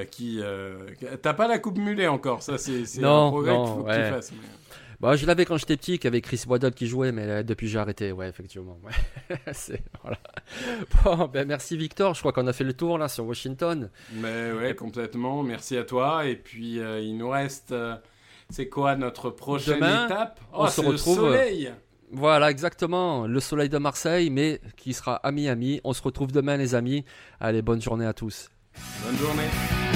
Qui 0.09 0.41
t'as 1.21 1.33
pas 1.33 1.47
la 1.47 1.59
coupe 1.59 1.77
mulet 1.77 2.07
encore 2.07 2.43
ça 2.43 2.57
c'est 2.57 2.83
un 3.03 3.29
progrès 3.29 3.55
qu'il 3.55 3.67
faut 3.67 3.83
que 3.83 3.95
tu 3.95 4.13
fasses 4.13 4.33
bah, 5.01 5.15
je 5.15 5.25
l'avais 5.25 5.45
quand 5.45 5.57
j'étais 5.57 5.77
petit, 5.77 5.97
qu'avec 5.97 6.25
Chris 6.25 6.43
Waddle 6.47 6.73
qui 6.73 6.85
jouait, 6.85 7.11
mais 7.11 7.23
euh, 7.23 7.41
depuis 7.41 7.67
j'ai 7.67 7.79
arrêté, 7.79 8.11
ouais, 8.11 8.29
effectivement. 8.29 8.77
voilà. 10.03 10.19
Bon, 11.03 11.25
ben 11.25 11.47
merci 11.47 11.75
Victor, 11.75 12.13
je 12.13 12.19
crois 12.19 12.31
qu'on 12.31 12.45
a 12.45 12.53
fait 12.53 12.63
le 12.63 12.73
tour 12.73 12.99
là 12.99 13.07
sur 13.07 13.25
Washington. 13.25 13.89
Mais 14.13 14.51
ouais, 14.51 14.75
complètement, 14.75 15.41
merci 15.41 15.75
à 15.75 15.85
toi. 15.85 16.27
Et 16.27 16.35
puis 16.35 16.79
euh, 16.79 17.01
il 17.01 17.17
nous 17.17 17.29
reste, 17.29 17.71
euh, 17.71 17.95
c'est 18.51 18.69
quoi 18.69 18.95
notre 18.95 19.31
prochaine 19.31 19.77
étape 19.77 20.39
On 20.53 20.65
oh, 20.65 20.67
se 20.67 20.81
retrouve. 20.81 21.17
Le 21.17 21.25
soleil 21.25 21.73
voilà, 22.13 22.51
exactement. 22.51 23.25
Le 23.25 23.39
soleil 23.39 23.69
de 23.69 23.77
Marseille, 23.77 24.29
mais 24.29 24.59
qui 24.75 24.91
sera 24.91 25.15
à 25.15 25.31
Miami. 25.31 25.79
On 25.85 25.93
se 25.93 26.03
retrouve 26.03 26.33
demain, 26.33 26.57
les 26.57 26.75
amis. 26.75 27.05
Allez, 27.39 27.61
bonne 27.61 27.81
journée 27.81 28.05
à 28.05 28.11
tous. 28.11 28.49
Bonne 29.03 29.17
journée. 29.17 29.90